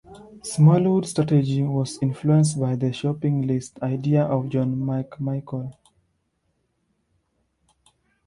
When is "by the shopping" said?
2.59-3.43